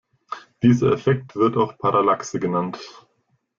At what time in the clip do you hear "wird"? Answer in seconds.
1.35-1.57